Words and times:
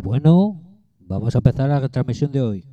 bueno, 0.00 0.60
vamos 1.00 1.34
a 1.34 1.38
empezar 1.38 1.68
la 1.68 1.88
transmisión 1.88 2.30
de 2.32 2.40
hoy. 2.42 2.64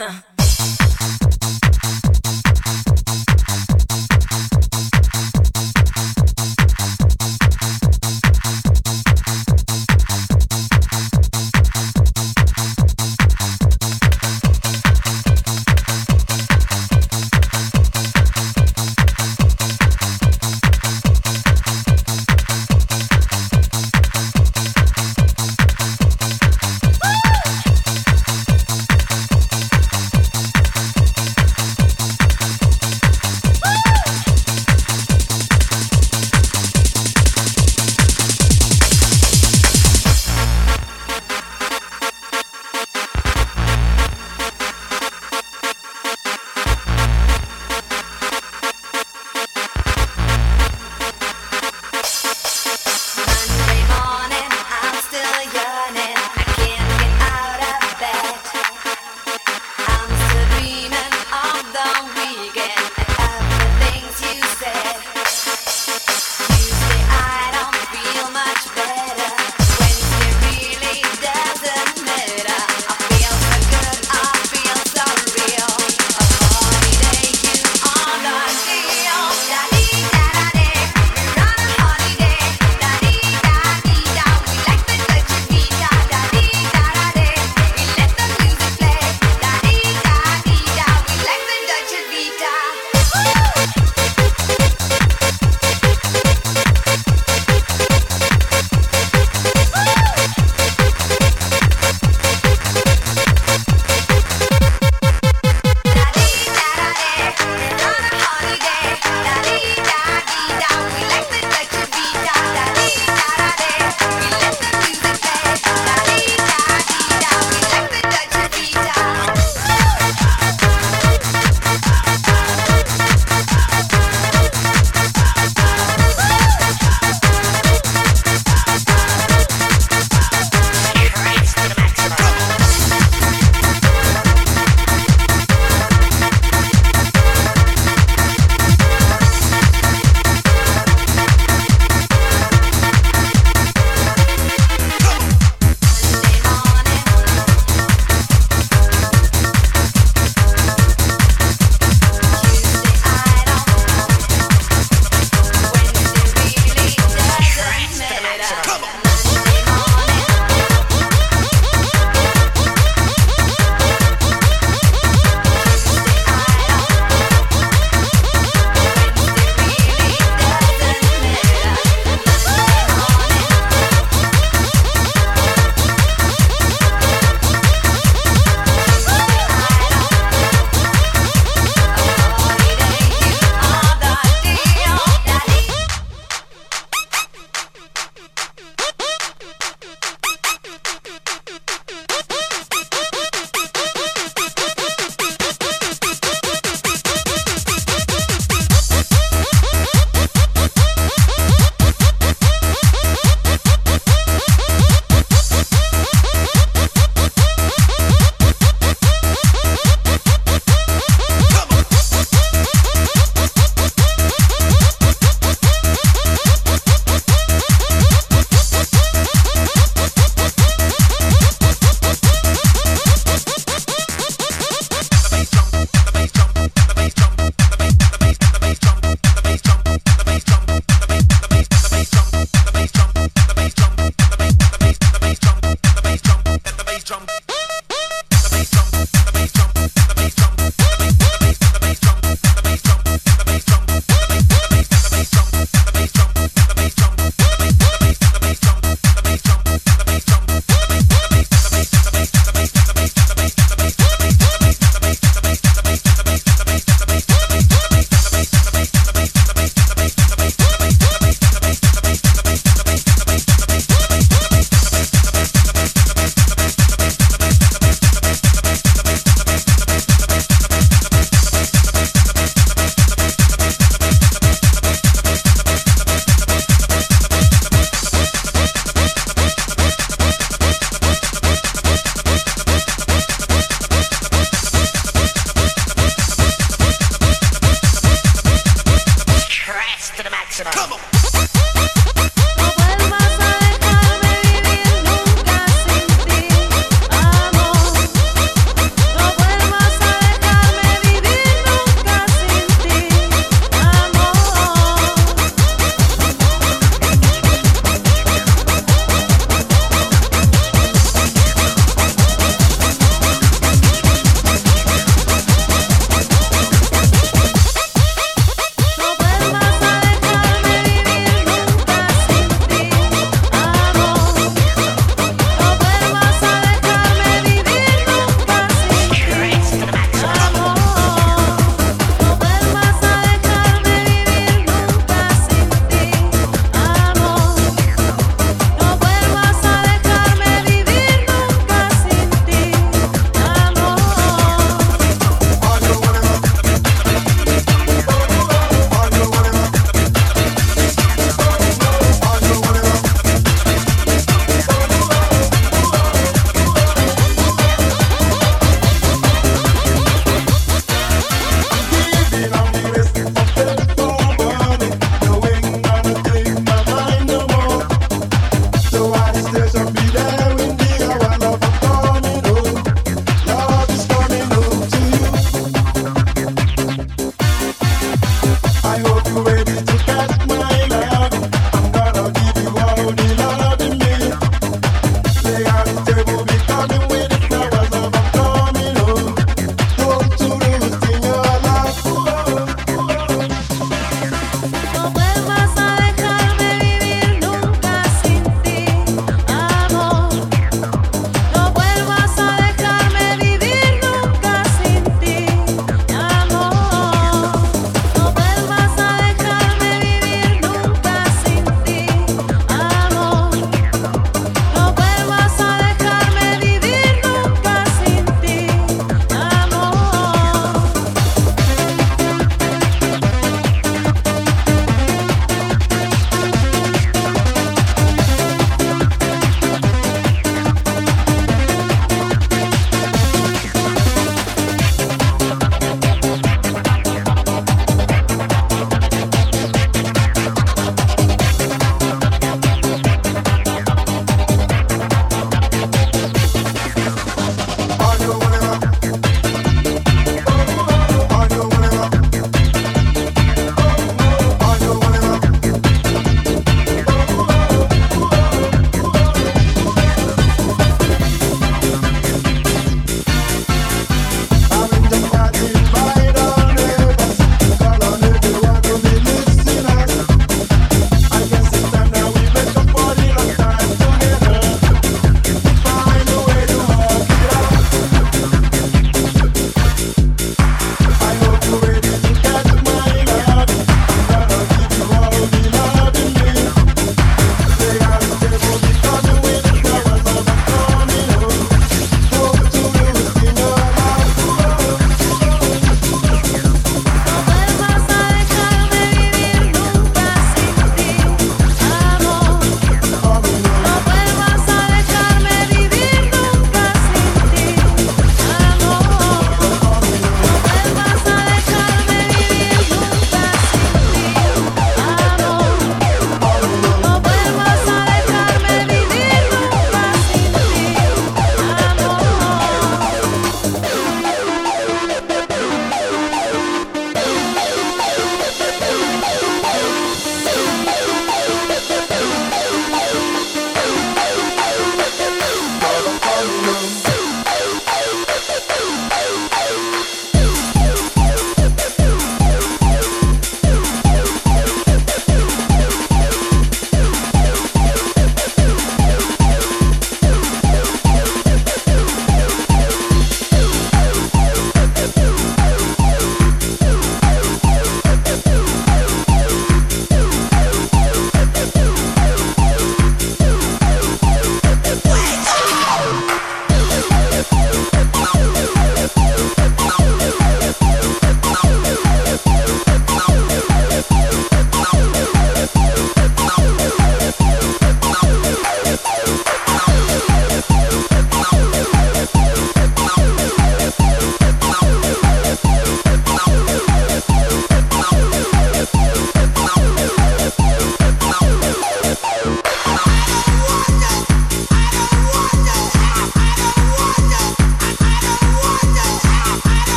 casa. 0.00 0.24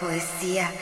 poesía 0.00 0.72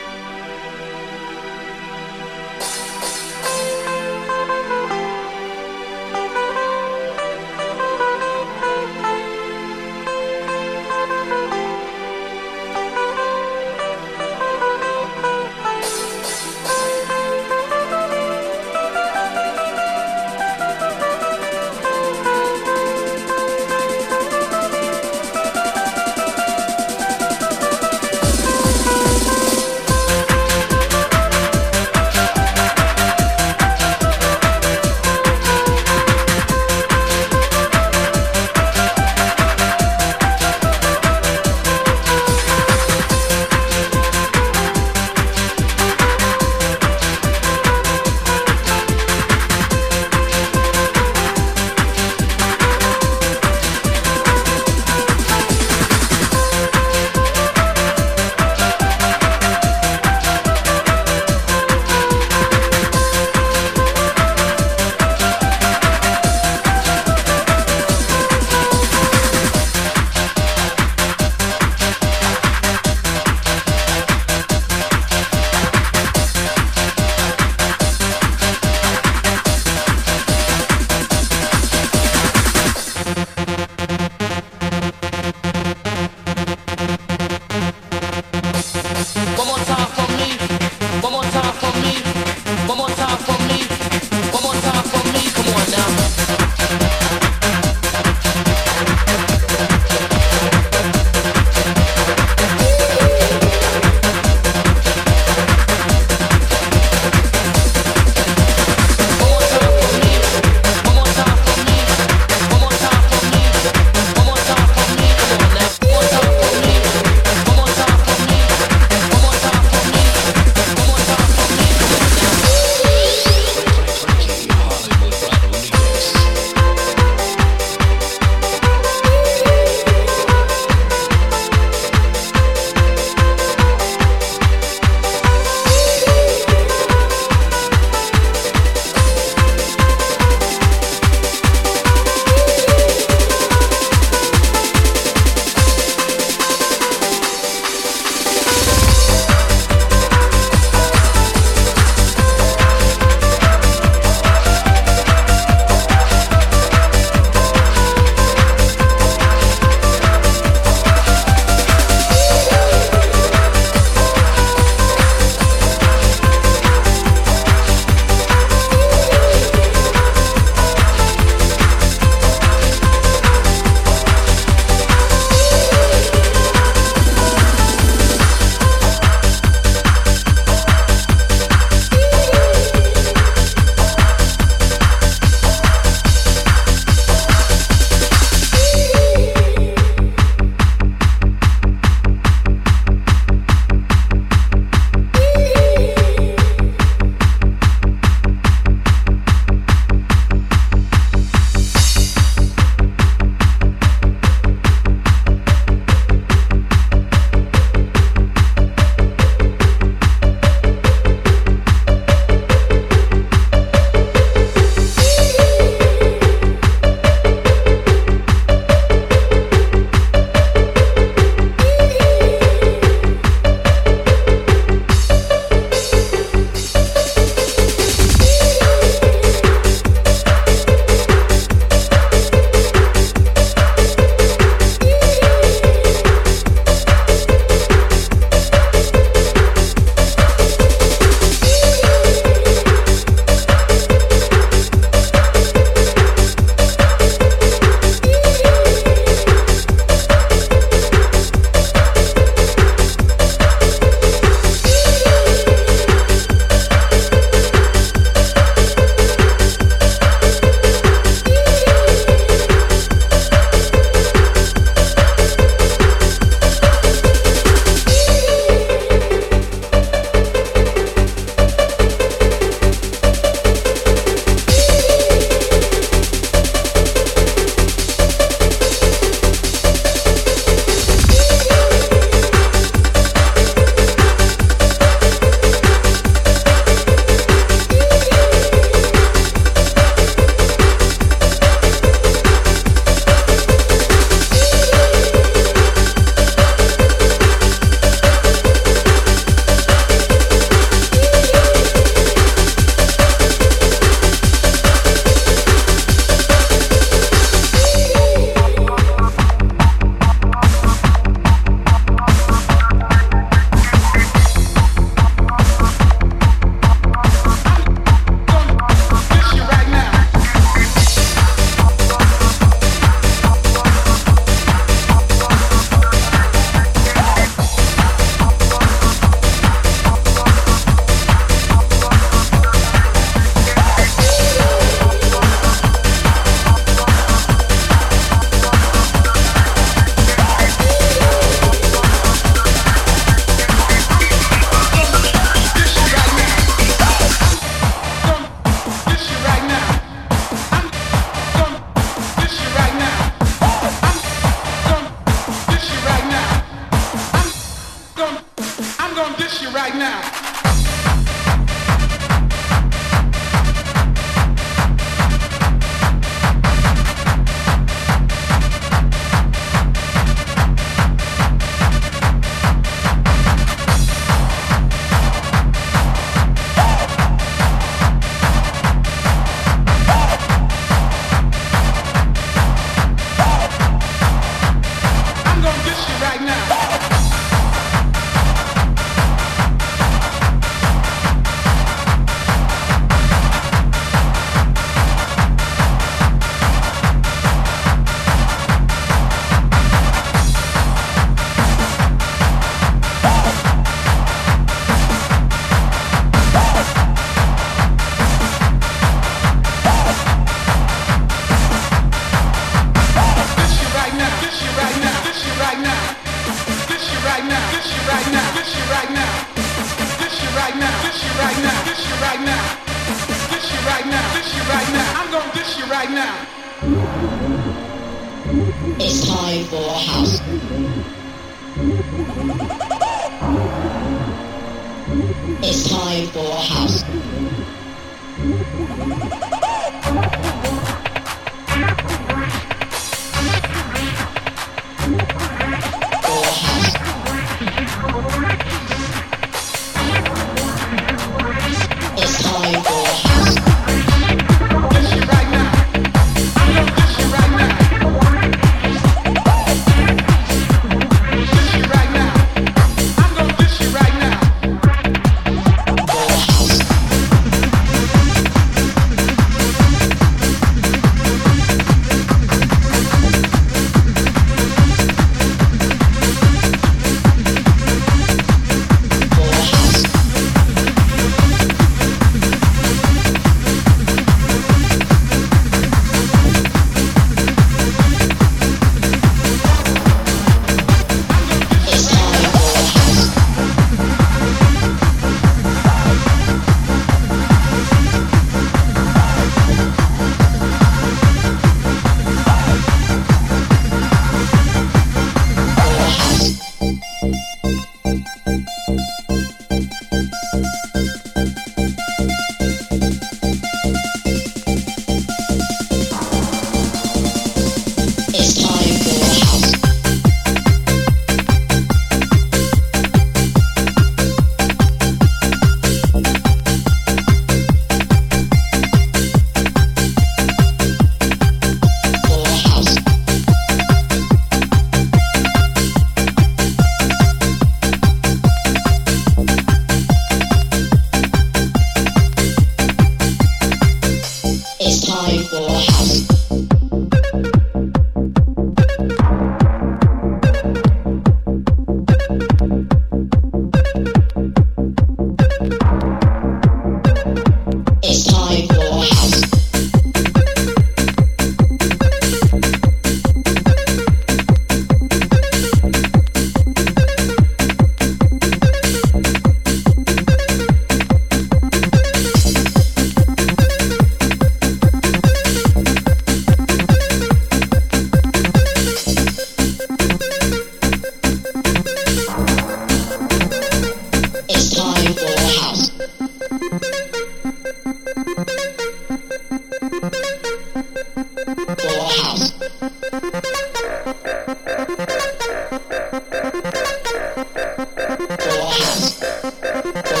Yes. 598.10 600.00